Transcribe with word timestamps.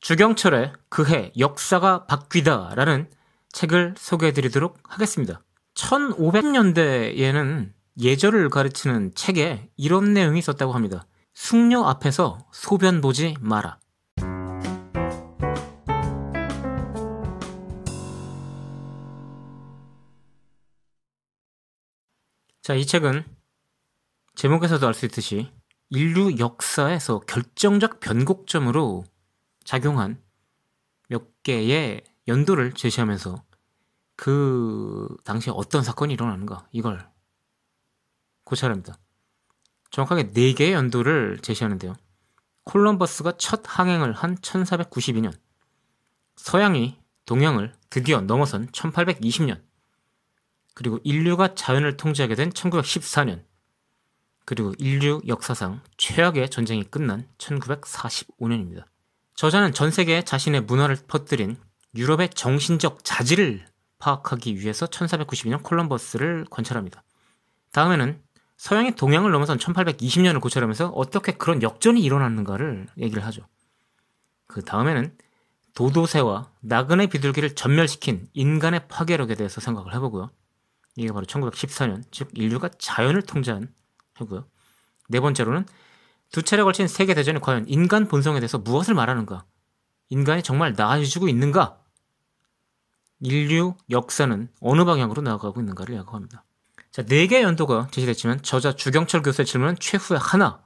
주경철의 0.00 0.72
그해 0.88 1.32
역사가 1.38 2.06
바뀌다라는 2.06 3.10
책을 3.52 3.94
소개해 3.96 4.32
드리도록 4.32 4.78
하겠습니다. 4.84 5.42
1500년대에는 5.74 7.72
예절을 8.00 8.50
가르치는 8.50 9.14
책에 9.14 9.68
이런 9.76 10.12
내용이 10.12 10.38
있었다고 10.38 10.72
합니다. 10.72 11.06
숙녀 11.34 11.82
앞에서 11.82 12.38
소변 12.52 13.00
보지 13.00 13.34
마라. 13.40 13.78
자, 22.62 22.74
이 22.74 22.84
책은 22.84 23.24
제목에서도 24.34 24.86
알 24.86 24.94
수 24.94 25.06
있듯이 25.06 25.50
인류 25.90 26.38
역사에서 26.38 27.20
결정적 27.20 28.00
변곡점으로 28.00 29.04
작용한 29.68 30.18
몇 31.08 31.42
개의 31.42 32.02
연도를 32.26 32.72
제시하면서 32.72 33.44
그 34.16 35.14
당시에 35.24 35.52
어떤 35.54 35.82
사건이 35.82 36.14
일어나는가 36.14 36.66
이걸 36.72 37.06
고찰합니다. 38.44 38.98
정확하게 39.90 40.28
4개의 40.28 40.72
연도를 40.72 41.40
제시하는데요. 41.42 41.94
콜럼버스가 42.64 43.36
첫 43.36 43.60
항행을 43.66 44.14
한 44.14 44.36
1492년, 44.36 45.38
서양이 46.36 46.98
동양을 47.26 47.74
드디어 47.90 48.22
넘어선 48.22 48.68
1820년, 48.68 49.62
그리고 50.72 50.98
인류가 51.04 51.54
자연을 51.54 51.98
통제하게 51.98 52.36
된 52.36 52.48
1914년, 52.48 53.44
그리고 54.46 54.72
인류 54.78 55.20
역사상 55.26 55.82
최악의 55.98 56.48
전쟁이 56.48 56.84
끝난 56.84 57.28
1945년입니다. 57.36 58.86
저자는 59.38 59.72
전 59.72 59.92
세계에 59.92 60.22
자신의 60.22 60.62
문화를 60.62 60.96
퍼뜨린 61.06 61.56
유럽의 61.94 62.30
정신적 62.30 63.04
자질을 63.04 63.64
파악하기 64.00 64.56
위해서 64.56 64.86
1492년 64.86 65.62
콜럼버스를 65.62 66.46
관찰합니다. 66.50 67.04
다음에는 67.70 68.20
서양이 68.56 68.96
동양을 68.96 69.30
넘어선 69.30 69.56
1820년을 69.58 70.40
고찰하면서 70.40 70.88
어떻게 70.88 71.30
그런 71.30 71.62
역전이 71.62 72.02
일어났는가를 72.02 72.88
얘기를 72.98 73.24
하죠. 73.26 73.46
그 74.48 74.64
다음에는 74.64 75.16
도도새와 75.76 76.50
나그네 76.62 77.06
비둘기를 77.06 77.54
전멸시킨 77.54 78.26
인간의 78.32 78.88
파괴력에 78.88 79.36
대해서 79.36 79.60
생각을 79.60 79.94
해보고요. 79.94 80.32
이게 80.96 81.12
바로 81.12 81.24
1914년, 81.26 82.02
즉 82.10 82.28
인류가 82.32 82.70
자연을 82.76 83.22
통제한 83.22 83.72
해고요. 84.20 84.48
네 85.08 85.20
번째로는 85.20 85.64
두 86.30 86.42
차례 86.42 86.62
걸친 86.62 86.88
세계 86.88 87.14
대전이 87.14 87.40
과연 87.40 87.66
인간 87.68 88.06
본성에 88.08 88.40
대해서 88.40 88.58
무엇을 88.58 88.94
말하는가? 88.94 89.44
인간이 90.10 90.42
정말 90.42 90.74
나아지고 90.76 91.28
있는가? 91.28 91.78
인류 93.20 93.74
역사는 93.90 94.48
어느 94.60 94.84
방향으로 94.84 95.22
나아가고 95.22 95.60
있는가를 95.60 95.94
야구합니다. 95.96 96.44
자, 96.90 97.02
네 97.02 97.26
개의 97.26 97.42
연도가 97.42 97.88
제시됐지만 97.90 98.42
저자 98.42 98.74
주경철 98.74 99.22
교수의 99.22 99.46
질문은 99.46 99.76
최후의 99.78 100.20
하나, 100.20 100.62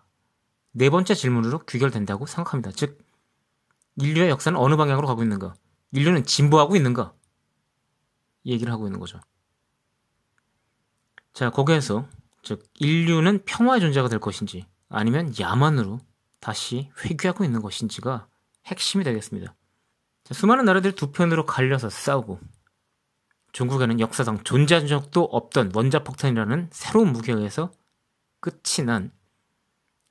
네 0.73 0.91
번째 0.91 1.15
질문으로 1.15 1.61
귀결된다고 1.61 2.27
생각합니다. 2.27 2.71
즉, 2.73 2.99
인류의 3.97 4.31
역사는 4.31 4.59
어느 4.59 4.77
방향으로 4.77 5.07
가고 5.07 5.23
있는가? 5.23 5.55
인류는 5.93 6.25
진보하고 6.25 6.77
있는가? 6.77 7.13
이 8.45 8.53
얘기를 8.53 8.73
하고 8.73 8.87
있는 8.87 8.99
거죠. 8.99 9.21
자, 11.33 11.51
거기에서 11.51 12.07
즉 12.43 12.65
인류는 12.79 13.45
평화의 13.45 13.81
존재가 13.81 14.09
될 14.09 14.19
것인지 14.19 14.67
아니면 14.93 15.33
야만으로 15.39 16.01
다시 16.39 16.91
회귀하고 17.05 17.45
있는 17.45 17.63
것인지가 17.63 18.29
핵심이 18.67 19.05
되겠습니다. 19.05 19.55
자, 20.25 20.35
수많은 20.35 20.65
나라들이 20.65 20.95
두 20.95 21.13
편으로 21.13 21.47
갈려서 21.47 21.91
싸우고 21.91 22.41
중국에는 23.53 24.01
역사상 24.01 24.45
존재한 24.45 24.87
적도 24.87 25.25
없던 25.25 25.73
원자폭탄이라는 25.75 26.71
새로운 26.73 27.13
무기에 27.13 27.35
의해서 27.35 27.73
끝이 28.41 28.85
난 28.85 29.13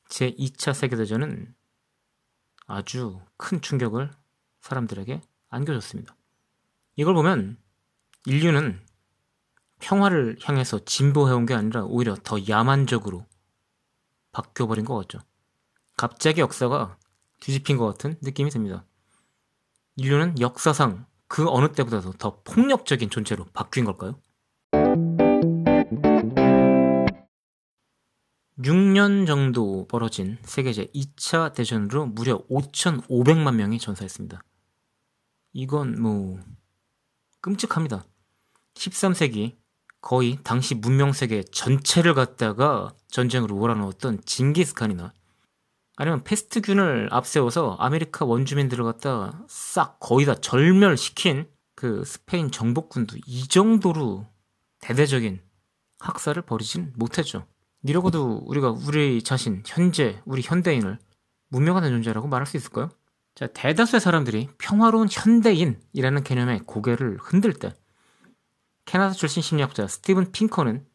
제2차 0.10 0.74
세계대전은 0.74 1.54
아주 2.68 3.20
큰 3.38 3.62
충격을 3.62 4.12
사람들에게 4.62 5.22
안겨줬습니다. 5.50 6.16
이걸 6.96 7.14
보면 7.14 7.58
인류는 8.26 8.80
평화를 9.80 10.38
향해서 10.44 10.86
진보해온 10.86 11.46
게 11.46 11.54
아니라 11.54 11.84
오히려 11.84 12.16
더 12.24 12.38
야만적으로 12.48 13.26
바뀌어버린 14.32 14.86
것 14.86 14.96
같죠. 14.96 15.20
갑자기 15.98 16.42
역사가 16.42 16.98
뒤집힌 17.40 17.78
것 17.78 17.86
같은 17.88 18.18
느낌이 18.22 18.50
듭니다. 18.50 18.86
인류는 19.98 20.40
역사상 20.40 21.06
그 21.28 21.48
어느 21.48 21.72
때보다도 21.72 22.14
더 22.14 22.42
폭력적인 22.44 23.10
존재로 23.10 23.46
바뀐 23.54 23.86
걸까요? 23.86 24.20
6년 28.60 29.26
정도 29.26 29.88
벌어진 29.88 30.38
세계 30.44 30.72
제 30.74 30.86
2차 30.88 31.54
대전으로 31.54 32.06
무려 32.08 32.46
5,500만 32.48 33.56
명이 33.56 33.80
전사했습니다. 33.80 34.44
이건 35.54 36.02
뭐 36.02 36.40
끔찍합니다. 37.42 38.06
13세기 38.76 39.61
거의 40.02 40.40
당시 40.44 40.76
문명 40.76 41.14
세계 41.14 41.44
전체를 41.44 42.14
갖다가 42.14 42.94
전쟁으로 43.08 43.56
몰아넣었던 43.56 44.22
징기스칸이나 44.26 45.14
아니면 45.96 46.24
페스트균을 46.24 47.10
앞세워서 47.12 47.78
아메리카 47.80 48.26
원주민들을 48.26 48.84
갖다 48.84 49.44
싹 49.48 50.00
거의 50.00 50.26
다 50.26 50.36
절멸시킨 50.36 51.46
그 51.76 52.04
스페인 52.06 52.52
정복군도 52.52 53.18
이 53.26 53.48
정도로 53.48 54.26
대대적인 54.80 55.40
학살을 56.00 56.42
벌이진 56.44 56.94
못했죠. 56.96 57.46
이러고도 57.84 58.44
우리가 58.46 58.72
우리 58.72 59.22
자신, 59.22 59.64
현재, 59.66 60.22
우리 60.26 60.42
현대인을 60.44 60.98
문명하는 61.50 61.90
존재라고 61.90 62.28
말할 62.28 62.46
수 62.48 62.58
있을까요? 62.58 62.90
자, 63.36 63.48
대다수의 63.48 64.00
사람들이 64.02 64.50
평화로운 64.58 65.08
현대인이라는 65.10 66.24
개념에 66.24 66.60
고개를 66.66 67.18
흔들 67.20 67.54
때 67.54 67.74
캐나다 68.86 69.14
출신 69.14 69.42
심리학자 69.42 69.88
스티븐 69.88 70.32
핑커는 70.32 70.86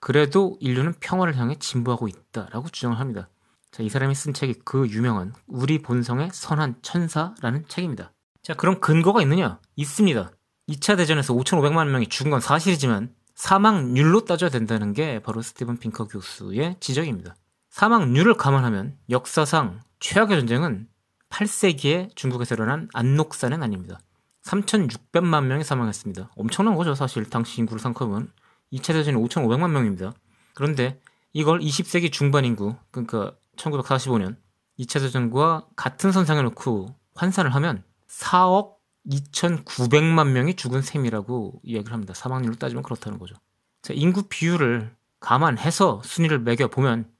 그래도 0.00 0.56
인류는 0.60 0.94
평화를 1.00 1.36
향해 1.36 1.56
진보하고 1.58 2.08
있다라고 2.08 2.68
주장을 2.68 2.98
합니다. 2.98 3.28
자, 3.70 3.82
이 3.82 3.88
사람이 3.88 4.14
쓴 4.14 4.34
책이 4.34 4.60
그 4.64 4.86
유명한 4.88 5.34
우리 5.46 5.80
본성의 5.80 6.30
선한 6.32 6.76
천사라는 6.82 7.64
책입니다. 7.68 8.12
자, 8.42 8.54
그럼 8.54 8.80
근거가 8.80 9.22
있느냐? 9.22 9.58
있습니다. 9.76 10.30
2차 10.68 10.96
대전에서 10.96 11.34
5,500만 11.34 11.88
명이 11.88 12.08
죽은 12.08 12.30
건 12.30 12.40
사실이지만 12.40 13.14
사망률로 13.34 14.24
따져야 14.24 14.50
된다는 14.50 14.92
게 14.92 15.20
바로 15.20 15.42
스티븐 15.42 15.78
핑커 15.78 16.06
교수의 16.06 16.76
지적입니다. 16.80 17.34
사망률을 17.70 18.34
감안하면 18.34 18.96
역사상 19.10 19.80
최악의 19.98 20.38
전쟁은 20.38 20.86
8세기에 21.30 22.14
중국에서 22.14 22.54
일어난 22.54 22.88
안녹사는 22.92 23.62
아닙니다. 23.62 23.98
3,600만 24.44 25.46
명이 25.46 25.64
사망했습니다. 25.64 26.30
엄청난 26.36 26.74
거죠, 26.74 26.94
사실. 26.94 27.28
당시 27.28 27.60
인구를 27.60 27.80
생각하면. 27.80 28.30
2차 28.72 28.92
대전이 28.92 29.16
5,500만 29.16 29.70
명입니다. 29.70 30.14
그런데 30.54 31.00
이걸 31.32 31.60
20세기 31.60 32.12
중반 32.12 32.44
인구, 32.44 32.74
그러니까 32.90 33.36
1945년 33.56 34.36
2차 34.78 35.00
대전과 35.00 35.68
같은 35.76 36.12
선상에 36.12 36.42
놓고 36.42 36.94
환산을 37.14 37.54
하면 37.54 37.84
4억 38.08 38.74
2,900만 39.06 40.30
명이 40.30 40.54
죽은 40.54 40.82
셈이라고 40.82 41.60
이야기를 41.62 41.92
합니다. 41.92 42.14
사망률로 42.14 42.56
따지면 42.56 42.82
그렇다는 42.82 43.18
거죠. 43.18 43.34
자, 43.82 43.92
인구 43.94 44.24
비율을 44.28 44.94
감안해서 45.20 46.02
순위를 46.04 46.38
매겨보면 46.40 47.10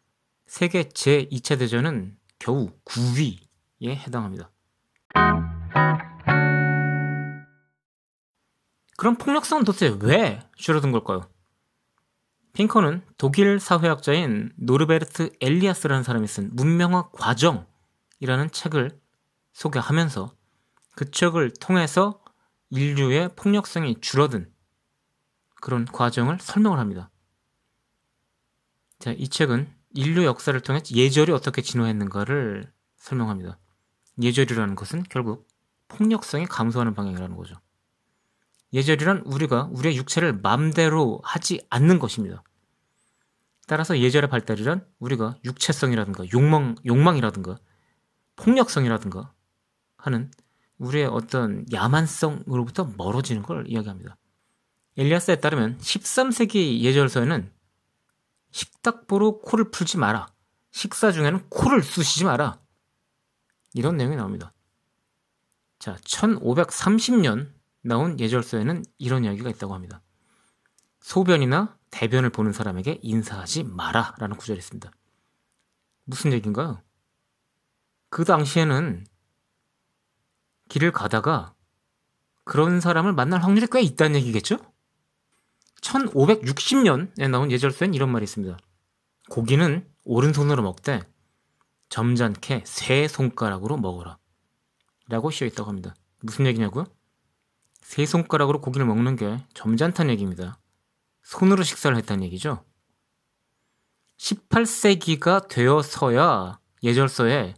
세계 0.47 0.85
제2차 0.85 1.59
대전은 1.59 2.17
겨우 2.39 2.71
9위에 2.85 3.89
해당합니다. 3.89 4.51
그럼 8.97 9.17
폭력성은 9.17 9.65
도대체 9.65 9.97
왜 10.01 10.41
줄어든 10.57 10.93
걸까요? 10.93 11.29
핑커는 12.53 13.03
독일 13.19 13.59
사회학자인 13.59 14.53
노르베르트 14.57 15.31
엘리아스라는 15.41 16.05
사람이 16.05 16.27
쓴 16.29 16.51
문명화 16.53 17.11
과정이라는 17.11 18.51
책을 18.53 19.01
소개하면서 19.53 20.33
그 20.95 21.11
책을 21.11 21.53
통해서 21.61 22.23
인류의 22.71 23.31
폭력성이 23.35 24.01
줄어든 24.01 24.53
그런 25.61 25.85
과정을 25.85 26.39
설명을 26.41 26.79
합니다. 26.79 27.11
자, 29.01 29.13
이 29.13 29.29
책은 29.29 29.73
인류 29.95 30.25
역사를 30.25 30.59
통해 30.61 30.81
예절이 30.93 31.33
어떻게 31.33 31.63
진화했는가를 31.63 32.73
설명합니다. 32.97 33.59
예절이라는 34.23 34.77
것은 34.77 35.05
결국 35.11 35.49
폭력성이 35.89 36.47
감소하는 36.47 36.95
방향이라는 36.95 37.37
거죠. 37.37 37.57
예절이란 38.75 39.23
우리가 39.25 39.71
우리의 39.73 39.97
육체를 39.97 40.41
맘대로 40.41 41.21
하지 41.25 41.65
않는 41.71 41.99
것입니다. 41.99 42.43
따라서 43.67 43.99
예절의 43.99 44.29
발달이란 44.29 44.87
우리가 44.99 45.37
육체성이라든가 45.45 46.25
욕망, 46.35 46.75
욕망이라든가 46.85 47.57
폭력성이라든가 48.37 49.33
하는 49.97 50.31
우리의 50.79 51.07
어떤 51.07 51.65
야만성으로부터 51.73 52.93
멀어지는 52.97 53.43
걸 53.43 53.65
이야기합니다. 53.69 54.17
엘리아스에 54.97 55.37
따르면 55.37 55.79
13세기 55.79 56.81
예절서에는 56.81 57.51
식탁보로 58.51 59.41
코를 59.41 59.71
풀지 59.71 59.99
마라. 59.99 60.29
식사 60.73 61.13
중에는 61.13 61.49
코를 61.49 61.83
쑤시지 61.83 62.25
마라. 62.25 62.61
이런 63.73 63.97
내용이 63.97 64.17
나옵니다. 64.17 64.53
자, 65.79 65.97
1530년 66.05 67.53
나온 67.85 68.19
예절서에는 68.19 68.83
이런 68.99 69.25
이야기가 69.25 69.51
있다고 69.51 69.75
합니다. 69.75 70.03
소변이나 71.01 71.79
대변을 71.91 72.31
보는 72.31 72.53
사람에게 72.53 72.99
인사하지 73.03 73.65
마라 73.65 74.15
라는 74.19 74.37
구절이 74.37 74.59
있습니다. 74.59 74.91
무슨 76.05 76.33
얘기인가요? 76.33 76.83
그 78.09 78.25
당시에는 78.25 79.07
길을 80.71 80.93
가다가 80.93 81.55
그런 82.45 82.81
사람을 82.81 83.13
만날 83.13 83.43
확률이 83.43 83.67
꽤 83.71 83.83
있다는 83.83 84.17
얘기겠죠? 84.21 84.59
1560년에 85.83 87.29
나온 87.29 87.51
예절서엔 87.51 87.93
이런 87.93 88.11
말이 88.11 88.25
있습니다. 88.25 88.57
고기는 89.29 89.87
오른손으로 90.05 90.63
먹되 90.63 91.03
점잖게 91.91 92.63
세 92.65 93.09
손가락으로 93.09 93.77
먹어라. 93.77 94.19
라고 95.09 95.31
씌어 95.31 95.47
있다고 95.47 95.69
합니다. 95.69 95.95
무슨 96.21 96.47
얘기냐고요? 96.47 96.87
세 97.85 98.07
손가락으로 98.07 98.63
고기를 98.63 98.87
먹는 98.87 99.15
게 99.15 99.45
점잖다는 99.53 100.11
얘기입니다. 100.15 100.59
손으로 101.23 101.63
식사를 101.63 101.95
했다는 101.99 102.25
얘기죠. 102.25 102.65
18세기가 104.17 105.49
되어서야 105.49 106.59
예절서에 106.83 107.55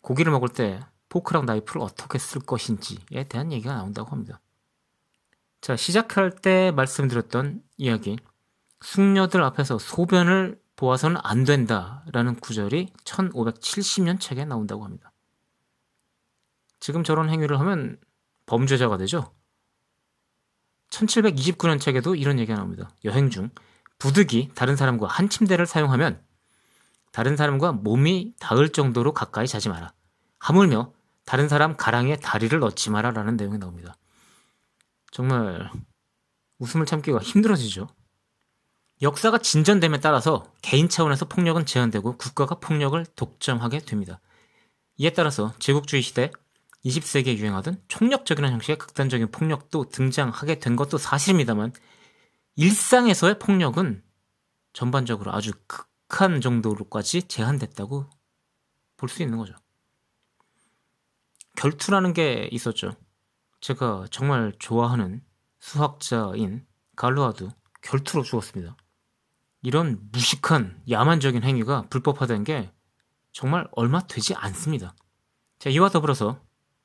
고기를 0.00 0.32
먹을 0.32 0.48
때 0.48 0.80
포크랑 1.08 1.46
나이프를 1.46 1.82
어떻게 1.82 2.18
쓸 2.18 2.40
것인지에 2.40 3.24
대한 3.28 3.52
얘기가 3.52 3.74
나온다고 3.74 4.10
합니다. 4.10 4.40
자, 5.60 5.76
시작할 5.76 6.32
때 6.32 6.72
말씀드렸던 6.72 7.62
이야기. 7.76 8.18
숙녀들 8.80 9.42
앞에서 9.42 9.78
소변을 9.78 10.60
보아서는 10.74 11.18
안 11.22 11.44
된다라는 11.44 12.36
구절이 12.40 12.92
1570년 13.04 14.18
책에 14.18 14.44
나온다고 14.44 14.84
합니다. 14.84 15.12
지금 16.80 17.04
저런 17.04 17.30
행위를 17.30 17.60
하면 17.60 18.00
범죄자가 18.46 18.96
되죠. 18.96 19.32
1729년 20.90 21.80
책에도 21.80 22.14
이런 22.14 22.38
얘기가 22.38 22.56
나옵니다. 22.56 22.90
여행 23.04 23.30
중 23.30 23.50
부득이 23.98 24.50
다른 24.54 24.76
사람과 24.76 25.06
한 25.06 25.28
침대를 25.28 25.66
사용하면 25.66 26.22
다른 27.12 27.36
사람과 27.36 27.72
몸이 27.72 28.34
닿을 28.38 28.70
정도로 28.70 29.12
가까이 29.12 29.46
자지 29.46 29.68
마라. 29.68 29.92
하물며 30.38 30.92
다른 31.24 31.48
사람 31.48 31.76
가랑이에 31.76 32.16
다리를 32.16 32.58
넣지 32.58 32.90
마라 32.90 33.10
라는 33.10 33.36
내용이 33.36 33.58
나옵니다. 33.58 33.94
정말 35.10 35.70
웃음을 36.58 36.86
참기가 36.86 37.18
힘들어지죠. 37.18 37.88
역사가 39.02 39.38
진전됨에 39.38 40.00
따라서 40.00 40.52
개인 40.60 40.88
차원에서 40.88 41.26
폭력은 41.26 41.66
제한되고 41.66 42.16
국가가 42.18 42.56
폭력을 42.56 43.04
독점하게 43.16 43.80
됩니다. 43.80 44.20
이에 44.98 45.10
따라서 45.10 45.54
제국주의 45.58 46.02
시대 46.02 46.30
20세기에 46.84 47.36
유행하던 47.36 47.82
총력적인 47.88 48.44
형식의 48.44 48.78
극단적인 48.78 49.30
폭력도 49.30 49.90
등장하게 49.90 50.58
된 50.60 50.76
것도 50.76 50.98
사실입니다만 50.98 51.72
일상에서의 52.56 53.38
폭력은 53.38 54.02
전반적으로 54.72 55.32
아주 55.32 55.52
극한 55.66 56.40
정도로까지 56.40 57.24
제한됐다고 57.24 58.08
볼 58.96 59.08
수 59.08 59.22
있는 59.22 59.38
거죠. 59.38 59.54
결투라는 61.56 62.12
게 62.12 62.48
있었죠. 62.52 62.94
제가 63.60 64.06
정말 64.10 64.52
좋아하는 64.58 65.22
수학자인 65.58 66.66
갈로아도 66.96 67.50
결투로 67.82 68.22
죽었습니다. 68.22 68.76
이런 69.62 69.98
무식한 70.12 70.82
야만적인 70.88 71.42
행위가 71.42 71.88
불법화된 71.90 72.44
게 72.44 72.72
정말 73.32 73.68
얼마 73.72 74.00
되지 74.00 74.34
않습니다. 74.34 74.94
자, 75.58 75.68
이와 75.70 75.90
더불어서 75.90 76.42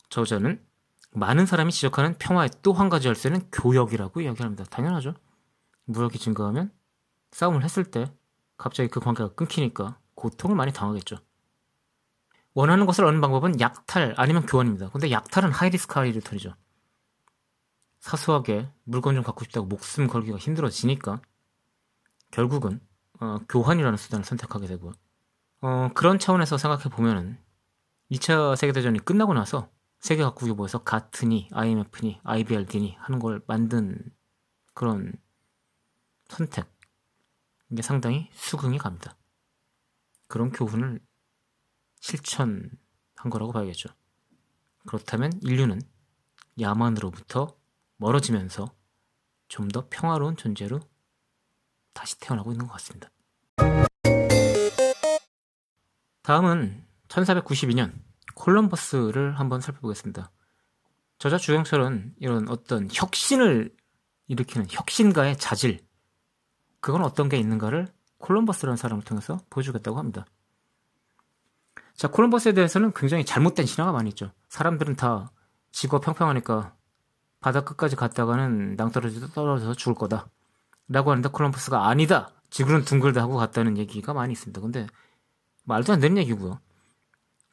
저자는 0.09 0.63
많은 1.11 1.45
사람이 1.45 1.71
지적하는 1.71 2.17
평화의 2.17 2.49
또 2.61 2.73
한 2.73 2.89
가지 2.89 3.07
열쇠는 3.07 3.49
교역이라고 3.51 4.21
이야기합니다. 4.21 4.65
당연하죠. 4.65 5.13
무역이 5.85 6.19
증가하면 6.19 6.71
싸움을 7.31 7.63
했을 7.63 7.85
때 7.85 8.11
갑자기 8.57 8.89
그 8.89 8.99
관계가 8.99 9.33
끊기니까 9.33 9.99
고통을 10.15 10.55
많이 10.55 10.73
당하겠죠. 10.73 11.17
원하는 12.53 12.85
것을 12.85 13.03
얻는 13.05 13.21
방법은 13.21 13.59
약탈 13.59 14.13
아니면 14.17 14.45
교환입니다. 14.45 14.89
근데 14.89 15.11
약탈은 15.11 15.51
하이리스크 15.51 15.99
하이리턴이죠. 15.99 16.55
사소하게 17.99 18.69
물건 18.83 19.15
좀 19.15 19.23
갖고 19.23 19.43
싶다고 19.43 19.67
목숨 19.67 20.07
걸기가 20.07 20.37
힘들어지니까 20.37 21.21
결국은 22.31 22.79
어, 23.19 23.39
교환이라는 23.49 23.97
수단을 23.97 24.25
선택하게 24.25 24.67
되고 24.67 24.91
어, 25.61 25.89
그런 25.93 26.19
차원에서 26.19 26.57
생각해 26.57 26.83
보면은 26.85 27.37
2차 28.11 28.55
세계대전이 28.55 28.99
끝나고 28.99 29.33
나서 29.33 29.69
세계 30.05 30.21
각국이 30.21 30.51
모여서 30.53 30.83
가트니, 30.83 31.49
IMF니, 31.51 32.19
IBRD니 32.23 32.95
하는 32.99 33.17
걸 33.17 33.41
만든 33.47 34.13
그런 34.75 35.11
선택 36.29 36.71
이게 37.71 37.81
상당히 37.81 38.29
수긍이 38.33 38.77
갑니다. 38.77 39.17
그런 40.27 40.51
교훈을 40.51 40.99
실천한 42.01 42.69
거라고 43.31 43.51
봐야겠죠. 43.51 43.89
그렇다면 44.85 45.31
인류는 45.41 45.81
야만으로부터 46.61 47.57
멀어지면서 47.97 48.75
좀 49.47 49.69
더 49.69 49.87
평화로운 49.89 50.37
존재로 50.37 50.81
다시 51.93 52.19
태어나고 52.19 52.51
있는 52.51 52.67
것 52.67 52.73
같습니다. 52.73 53.09
다음은 56.21 56.85
1492년 57.07 58.04
콜럼버스를 58.35 59.39
한번 59.39 59.61
살펴보겠습니다. 59.61 60.31
저자 61.17 61.37
주영철은 61.37 62.15
이런 62.19 62.47
어떤 62.49 62.87
혁신을 62.91 63.75
일으키는 64.27 64.67
혁신가의 64.69 65.37
자질, 65.37 65.79
그건 66.79 67.03
어떤 67.03 67.29
게 67.29 67.37
있는가를 67.37 67.87
콜럼버스라는 68.19 68.77
사람을 68.77 69.03
통해서 69.03 69.39
보여주겠다고 69.49 69.97
합니다. 69.97 70.25
자, 71.95 72.09
콜럼버스에 72.09 72.53
대해서는 72.53 72.91
굉장히 72.93 73.25
잘못된 73.25 73.65
신화가 73.65 73.91
많이 73.91 74.09
있죠. 74.09 74.31
사람들은 74.49 74.95
다 74.95 75.31
지구가 75.71 76.03
평평하니까 76.03 76.75
바다 77.39 77.63
끝까지 77.63 77.95
갔다가는 77.95 78.75
낭떠러지도 78.75 79.29
떨어져서 79.29 79.75
죽을 79.75 79.95
거다. 79.95 80.27
라고 80.87 81.11
하는데 81.11 81.29
콜럼버스가 81.29 81.87
아니다. 81.87 82.31
지구는 82.49 82.83
둥글다 82.85 83.21
하고 83.21 83.35
갔다는 83.35 83.77
얘기가 83.77 84.13
많이 84.13 84.33
있습니다. 84.33 84.59
근데 84.61 84.87
말도 85.63 85.93
안 85.93 85.99
되는 85.99 86.17
얘기고요. 86.17 86.59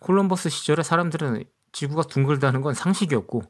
콜럼버스 0.02 0.48
시절에 0.48 0.82
사람들은 0.82 1.44
지구가 1.70 2.02
둥글다는 2.02 2.60
건 2.60 2.74
상식이었고 2.74 3.42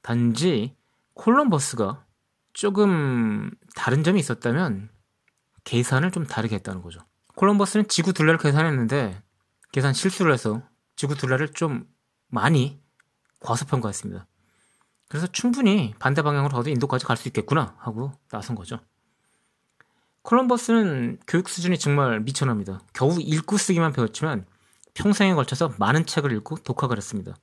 단지 0.00 0.76
콜럼버스가 1.14 2.06
조금 2.52 3.50
다른 3.74 4.04
점이 4.04 4.20
있었다면 4.20 4.90
계산을 5.64 6.12
좀 6.12 6.24
다르게 6.24 6.54
했다는 6.56 6.82
거죠. 6.82 7.00
콜럼버스는 7.34 7.88
지구 7.88 8.12
둘레를 8.12 8.38
계산했는데 8.38 9.20
계산 9.72 9.92
실수를 9.92 10.32
해서 10.32 10.62
지구 10.94 11.16
둘레를 11.16 11.48
좀 11.48 11.88
많이 12.28 12.80
과소평가했습니다. 13.40 14.26
그래서 15.08 15.26
충분히 15.26 15.94
반대 15.98 16.22
방향으로 16.22 16.54
가도 16.54 16.70
인도까지 16.70 17.04
갈 17.04 17.16
수 17.16 17.28
있겠구나 17.28 17.74
하고 17.78 18.12
나선 18.30 18.54
거죠. 18.54 18.78
콜럼버스는 20.22 21.18
교육 21.26 21.48
수준이 21.48 21.78
정말 21.78 22.20
미천합니다. 22.20 22.80
겨우 22.92 23.18
읽고 23.20 23.56
쓰기만 23.56 23.92
배웠지만 23.92 24.46
평생에 24.94 25.34
걸쳐서 25.34 25.74
많은 25.78 26.06
책을 26.06 26.32
읽고 26.32 26.56
독학을 26.58 26.96
했습니다. 26.96 27.34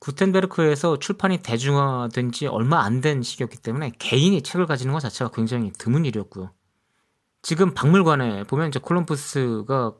구텐베르크에서 0.00 0.98
출판이 0.98 1.38
대중화된 1.38 2.32
지 2.32 2.46
얼마 2.46 2.82
안 2.82 3.00
된 3.00 3.22
시기였기 3.22 3.58
때문에 3.58 3.92
개인이 3.98 4.40
책을 4.42 4.66
가지는 4.66 4.92
것 4.92 5.00
자체가 5.00 5.30
굉장히 5.32 5.72
드문 5.72 6.04
일이었고요. 6.04 6.52
지금 7.42 7.74
박물관에 7.74 8.44
보면 8.44 8.68
이제 8.68 8.78
콜럼버스가 8.78 9.94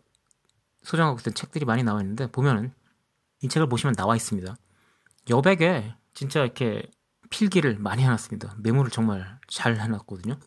소장하고 0.82 1.18
있던 1.20 1.34
책들이 1.34 1.64
많이 1.64 1.82
나와 1.82 2.00
있는데 2.00 2.30
보면은 2.30 2.72
이 3.42 3.48
책을 3.48 3.68
보시면 3.68 3.94
나와 3.94 4.16
있습니다. 4.16 4.56
여백에 5.30 5.94
진짜 6.14 6.42
이렇게 6.42 6.88
필기를 7.30 7.78
많이 7.78 8.02
해놨습니다. 8.02 8.56
메모를 8.58 8.90
정말 8.90 9.38
잘 9.48 9.78
해놨거든요. 9.80 10.38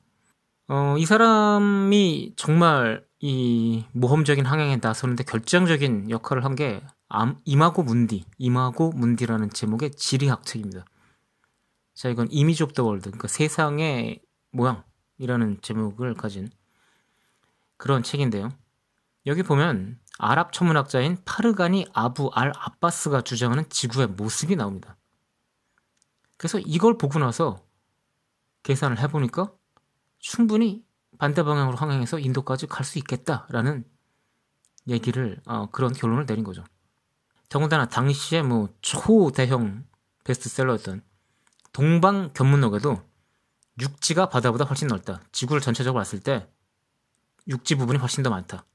어, 0.69 0.95
이 0.97 1.05
사람이 1.05 2.33
정말 2.37 3.05
이 3.21 3.85
모험적인 3.91 4.45
항해에 4.45 4.79
나서는데 4.81 5.23
결정적인 5.23 6.09
역할을 6.09 6.45
한게 6.45 6.81
Imago 7.43 7.83
Mundi, 7.83 8.23
Imago 8.37 8.91
Mundi라는 8.91 9.49
제목의 9.49 9.91
지리학 9.91 10.45
책입니다. 10.45 10.85
자, 11.93 12.07
이건 12.07 12.27
Image 12.31 12.63
of 12.63 12.73
the 12.73 12.85
World, 12.85 13.09
그러니까 13.09 13.27
세상의 13.27 14.21
모양이라는 14.51 15.61
제목을 15.61 16.13
가진 16.13 16.49
그런 17.75 18.03
책인데요. 18.03 18.51
여기 19.25 19.43
보면 19.43 19.99
아랍 20.17 20.53
천문학자인 20.53 21.17
파르가니 21.25 21.87
아부 21.93 22.31
알 22.33 22.53
아바스가 22.55 23.21
주장하는 23.21 23.67
지구의 23.69 24.07
모습이 24.07 24.55
나옵니다. 24.55 24.95
그래서 26.37 26.57
이걸 26.59 26.97
보고 26.97 27.19
나서 27.19 27.61
계산을 28.63 28.99
해보니까 28.99 29.51
충분히 30.19 30.85
반대 31.19 31.43
방향으로 31.43 31.77
항행해서 31.77 32.17
인도까지 32.19 32.65
갈 32.67 32.83
수 32.85 32.97
있겠다라는 32.97 33.85
얘기를 34.87 35.39
어, 35.45 35.69
그런 35.69 35.93
결론을 35.93 36.25
내린 36.25 36.43
거죠. 36.43 36.63
더군다나 37.49 37.87
당시에 37.87 38.41
뭐 38.41 38.69
초대형 38.81 39.85
베스트셀러였던 40.23 41.03
동방 41.73 42.33
견문록에도 42.33 43.03
육지가 43.79 44.29
바다보다 44.29 44.65
훨씬 44.65 44.87
넓다. 44.87 45.21
지구를 45.31 45.61
전체적으로 45.61 45.99
봤을 45.99 46.19
때 46.19 46.49
육지 47.47 47.75
부분이 47.75 47.99
훨씬 47.99 48.23
더 48.23 48.29
많다. 48.29 48.65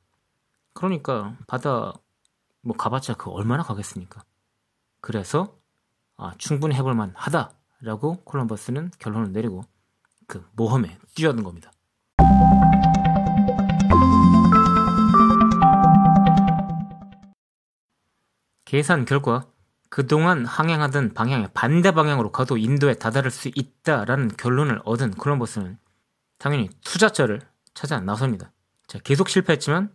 그러니까 0.73 1.37
바다 1.47 1.93
뭐 2.63 2.77
가봤자 2.77 3.15
그 3.15 3.31
얼마나 3.31 3.63
가겠습니까? 3.63 4.25
그래서 5.01 5.59
아, 6.17 6.35
충분히 6.39 6.75
해볼 6.77 6.95
만 6.95 7.13
하다라고 7.17 8.25
콜럼버스는 8.25 8.93
결론을 8.99 9.33
내리고 9.33 9.63
그 10.27 10.47
모험에 10.53 10.99
뛰어든 11.15 11.43
겁니다. 11.43 11.71
계산 18.65 19.05
결과 19.05 19.47
그동안 19.91 20.45
항행하던 20.45 21.15
방향의 21.15 21.51
반대 21.55 21.93
방향으로 21.93 22.33
가도 22.33 22.57
인도에 22.57 22.95
다다를 22.95 23.31
수 23.31 23.51
있다라는 23.55 24.29
결론을 24.37 24.81
얻은 24.85 25.13
콜럼버스는 25.13 25.79
당연히 26.39 26.69
투자자를 26.83 27.41
찾아 27.75 28.01
나섭니다. 28.01 28.53
자, 28.87 28.99
계속 28.99 29.29
실패했지만 29.29 29.95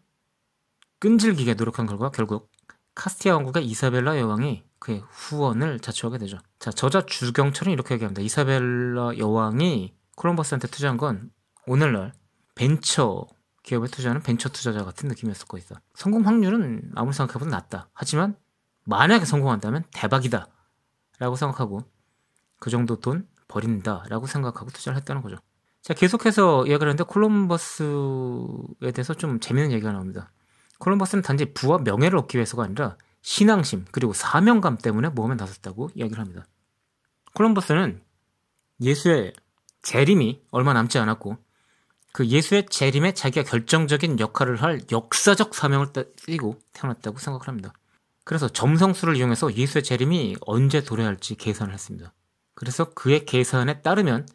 끈질기게 1.00 1.56
노력한 1.56 1.86
결과 1.86 2.12
결국 2.12 2.52
카스티아 2.96 3.36
왕국의 3.36 3.66
이사벨라 3.66 4.20
여왕이 4.20 4.64
그의 4.80 5.04
후원을 5.10 5.80
자초하게 5.80 6.18
되죠. 6.20 6.38
자, 6.60 6.72
저자 6.72 7.06
주경철은 7.06 7.72
이렇게 7.72 7.94
얘기합니다. 7.96 8.22
이사벨라 8.22 9.18
여왕이 9.18 9.94
콜럼버스한테 10.16 10.68
투자한 10.68 10.98
건 10.98 11.32
오늘날 11.66 12.14
벤처 12.56 13.26
기업에 13.64 13.88
투자하는 13.88 14.22
벤처 14.22 14.50
투자자 14.50 14.84
같은 14.84 15.08
느낌이었을 15.10 15.48
거있어 15.48 15.76
성공 15.94 16.26
확률은 16.26 16.92
아무리 16.96 17.14
생각해보면 17.14 17.52
낮다. 17.52 17.90
하지만 17.94 18.36
만약에 18.86 19.26
성공한다면 19.26 19.84
대박이다. 19.94 20.48
라고 21.20 21.36
생각하고 21.36 21.84
그 22.60 22.70
정도 22.70 23.00
돈 23.00 23.28
버린다. 23.48 24.04
라고 24.10 24.26
생각하고 24.28 24.72
투자를 24.72 24.98
했다는 24.98 25.22
거죠. 25.22 25.38
자, 25.82 25.94
계속해서 25.94 26.66
이야기를 26.66 26.90
하는데 26.90 27.04
콜럼버스에 27.04 28.92
대해서 28.94 29.14
좀 29.14 29.40
재밌는 29.40 29.72
얘기가 29.72 29.92
나옵니다. 29.92 30.32
콜럼버스는 30.80 31.22
단지 31.24 31.54
부와 31.54 31.80
명예를 31.80 32.18
얻기 32.20 32.38
위해서가 32.38 32.64
아니라 32.64 32.98
신앙심 33.22 33.86
그리고 33.92 34.14
사명감 34.14 34.78
때문에 34.78 35.10
모험에 35.10 35.36
나섰다고 35.36 35.90
이야기를 35.94 36.20
합니다. 36.20 36.46
콜럼버스는 37.34 38.02
예수의 38.82 39.34
재림이 39.82 40.42
얼마 40.52 40.74
남지 40.74 40.98
않았고 41.00 41.38
그 42.12 42.26
예수의 42.28 42.68
재림에 42.70 43.14
자기가 43.14 43.50
결정적인 43.50 44.20
역할을 44.20 44.62
할 44.62 44.82
역사적 44.92 45.54
사명을 45.54 45.88
띠고 46.16 46.60
태어났다고 46.74 47.20
생각을 47.20 47.48
합니다. 47.48 47.74
그래서 48.30 48.48
점성술을 48.48 49.16
이용해서 49.16 49.56
예수의 49.56 49.84
재림이 49.84 50.36
언제 50.42 50.84
도래할지 50.84 51.34
계산을 51.34 51.74
했습니다. 51.74 52.14
그래서 52.54 52.94
그의 52.94 53.26
계산에 53.26 53.82
따르면 53.82 54.28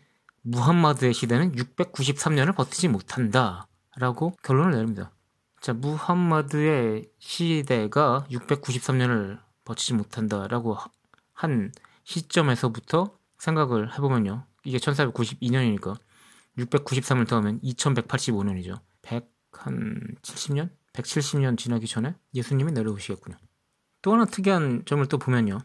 무함마드의 0.43 1.15
시대는 1.15 1.53
693년을 1.53 2.57
버티지 2.57 2.89
못한다 2.89 3.69
라고 3.95 4.37
결론을 4.43 4.73
내립니다. 4.73 5.13
자, 5.61 5.75
무함마드의 5.75 7.09
시대가 7.21 8.27
693년을 8.33 9.39
버티지 9.65 9.95
못한다 9.95 10.49
라고 10.49 10.77
한 11.33 11.71
시점에서부터 12.03 13.17
생각을 13.39 13.95
해보면요. 13.95 14.45
이게 14.65 14.79
1492년이니까 14.79 15.97
693을 16.59 17.29
더하면 17.29 17.61
2185년이죠. 17.61 18.81
100 19.03 19.33
한 19.53 20.17
70년? 20.23 20.71
170년 20.95 21.57
지나기 21.57 21.87
전에 21.87 22.17
예수님이 22.35 22.73
내려오시겠군요. 22.73 23.37
또 24.04 24.12
하나 24.12 24.26
특이한 24.26 24.82
점을 24.84 25.04
또 25.06 25.16
보면요. 25.16 25.61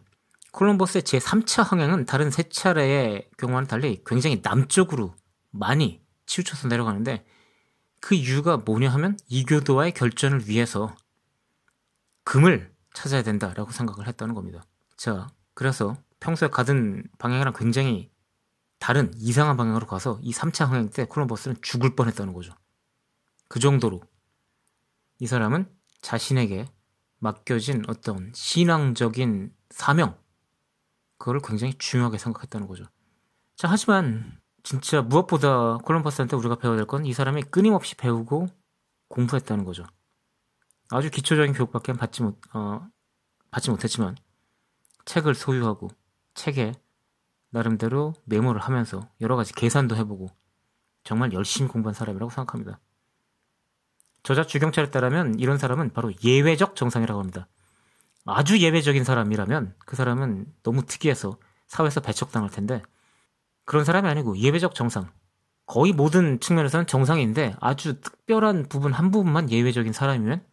콜럼버스의 0.54 1.02
제3차 1.02 1.62
항행은 1.62 2.06
다른 2.06 2.32
세 2.32 2.44
차례의 2.44 3.30
경우와는 3.38 3.68
달리 3.68 4.02
굉장히 4.06 4.40
남쪽으로 4.42 5.14
많이 5.52 6.02
치우쳐서 6.26 6.70
내려가는데 6.70 7.26
그 8.00 8.16
이유가 8.16 8.56
뭐냐 8.56 8.92
하면 8.94 9.18
이교도와의 9.28 9.92
결전을 9.92 10.48
위해서 10.48 10.96
금을 12.24 12.74
찾아야 12.94 13.24
된다라고 13.24 13.72
생각을 13.72 14.08
했다는 14.08 14.34
겁니다. 14.34 14.64
자, 14.96 15.28
그래서 15.54 15.98
평소에 16.22 16.48
가던 16.48 17.04
방향이랑 17.18 17.52
굉장히 17.58 18.10
다른 18.80 19.12
이상한 19.18 19.58
방향으로 19.58 19.86
가서 19.86 20.18
이 20.22 20.32
3차 20.32 20.66
항행 20.66 20.90
때 20.92 21.04
콜럼버스는 21.04 21.58
죽을 21.62 21.94
뻔했다는 21.94 22.32
거죠. 22.32 22.54
그 23.50 23.60
정도로 23.60 24.02
이 25.20 25.28
사람은 25.28 25.70
자신에게 26.02 26.68
맡겨진 27.20 27.84
어떤 27.88 28.32
신앙적인 28.34 29.54
사명 29.70 30.18
그거를 31.18 31.42
굉장히 31.44 31.74
중요하게 31.78 32.18
생각했다는 32.18 32.68
거죠. 32.68 32.86
자, 33.56 33.68
하지만 33.70 34.40
진짜 34.64 35.02
무엇보다 35.02 35.78
콜럼버스한테 35.78 36.36
우리가 36.38 36.56
배워야 36.56 36.78
될 36.78 36.86
건 36.86 37.06
이 37.06 37.14
사람이 37.14 37.44
끊임없이 37.44 37.96
배우고 37.96 38.48
공부했다는 39.10 39.66
거죠. 39.66 39.86
아주 40.92 41.10
기초적인 41.10 41.54
교육밖에 41.54 41.94
받지 41.94 42.24
못, 42.24 42.40
어, 42.54 42.88
받지 43.52 43.70
못했지만 43.70 44.16
책을 45.06 45.36
소유하고 45.36 45.90
책에 46.34 46.74
나름대로 47.52 48.14
메모를 48.26 48.62
하면서 48.62 49.10
여러 49.22 49.36
가지 49.36 49.54
계산도 49.54 49.96
해보고 49.98 50.28
정말 51.04 51.34
열심히 51.34 51.70
공부한 51.70 51.94
사람이라고 51.94 52.30
생각합니다. 52.30 52.80
저자 54.24 54.46
주경찰에 54.46 54.90
따르면 54.92 55.40
이런 55.40 55.58
사람은 55.58 55.92
바로 55.94 56.12
예외적 56.24 56.76
정상이라고 56.76 57.20
합니다. 57.20 57.48
아주 58.26 58.60
예외적인 58.60 59.04
사람이라면 59.04 59.76
그 59.86 59.96
사람은 59.96 60.46
너무 60.64 60.86
특이해서 60.86 61.38
사회에서 61.68 62.02
배척당할 62.02 62.50
텐데 62.50 62.82
그런 63.66 63.86
사람이 63.86 64.08
아니고 64.08 64.38
예외적 64.38 64.76
정상. 64.76 65.12
거의 65.66 65.94
모든 65.94 66.40
측면에서는 66.40 66.88
정상인데 66.88 67.56
아주 67.60 68.02
특별한 68.02 68.68
부분 68.70 68.92
한 68.92 69.12
부분만 69.12 69.52
예외적인 69.52 69.94
사람이면 69.94 70.44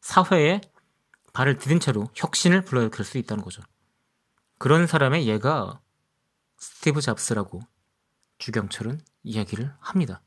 사회에 0.00 0.60
발을 1.32 1.58
디딘 1.58 1.80
채로 1.80 2.08
혁신을 2.14 2.62
불러일으킬 2.62 3.04
수 3.04 3.18
있다는 3.18 3.42
거죠. 3.42 3.62
그런 4.58 4.86
사람의 4.86 5.26
예가 5.26 5.80
스티브 6.58 7.00
잡스라고 7.00 7.60
주경철은 8.38 9.00
이야기를 9.24 9.74
합니다. 9.80 10.22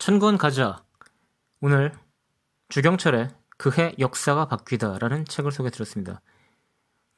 천권 0.00 0.38
가자. 0.38 0.82
오늘 1.60 1.92
주경철의 2.70 3.28
그해 3.58 3.94
역사가 3.98 4.46
바뀌다라는 4.48 5.26
책을 5.26 5.52
소개해 5.52 5.70
드렸습니다. 5.70 6.22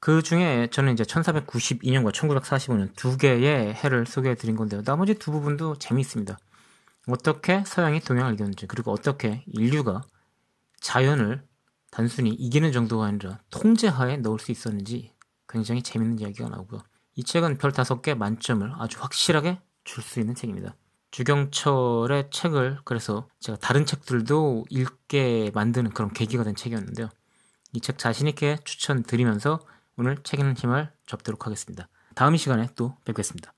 그 0.00 0.20
중에 0.20 0.66
저는 0.68 0.94
이제 0.94 1.04
1492년과 1.04 2.12
1945년 2.12 2.92
두 2.96 3.16
개의 3.16 3.72
해를 3.72 4.04
소개해 4.04 4.34
드린 4.34 4.56
건데요. 4.56 4.82
나머지 4.82 5.14
두 5.14 5.30
부분도 5.30 5.78
재미있습니다. 5.78 6.36
어떻게 7.06 7.62
서양이 7.64 8.00
동양을 8.00 8.34
이겼는지, 8.34 8.66
그리고 8.66 8.90
어떻게 8.90 9.44
인류가 9.46 10.02
자연을 10.80 11.46
단순히 11.92 12.30
이기는 12.30 12.72
정도가 12.72 13.06
아니라 13.06 13.38
통제하에 13.50 14.16
넣을 14.16 14.40
수 14.40 14.50
있었는지 14.50 15.14
굉장히 15.48 15.84
재밌는 15.84 16.18
이야기가 16.18 16.48
나오고요. 16.48 16.82
이 17.14 17.22
책은 17.22 17.58
별 17.58 17.70
다섯 17.70 18.02
개 18.02 18.14
만점을 18.14 18.72
아주 18.76 18.98
확실하게 19.00 19.60
줄 19.84 20.02
수 20.02 20.18
있는 20.18 20.34
책입니다. 20.34 20.74
주경철의 21.12 22.30
책을 22.30 22.80
그래서 22.84 23.28
제가 23.40 23.58
다른 23.58 23.86
책들도 23.86 24.64
읽게 24.70 25.52
만드는 25.54 25.92
그런 25.92 26.12
계기가 26.12 26.42
된 26.42 26.56
책이었는데요. 26.56 27.08
이 27.74 27.80
책 27.80 27.96
자신있게 27.98 28.58
추천드리면서 28.64 29.60
오늘 29.96 30.16
책 30.24 30.40
읽는 30.40 30.56
힘을 30.56 30.90
접도록 31.06 31.46
하겠습니다. 31.46 31.88
다음 32.14 32.36
시간에 32.36 32.68
또 32.76 32.96
뵙겠습니다. 33.04 33.54